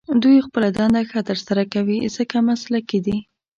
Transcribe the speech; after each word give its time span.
دوی 0.23 0.45
خپله 0.47 0.69
دنده 0.77 1.01
ښه 1.09 1.19
تر 1.29 1.37
سره 1.47 1.63
کوي، 1.73 1.97
ځکه 2.15 2.37
مسلکي 2.49 2.99
دي. 3.05 3.17